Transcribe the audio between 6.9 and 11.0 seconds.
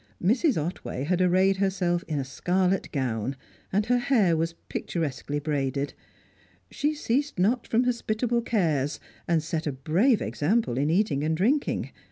ceased not from hospitable cares, and set a brave example in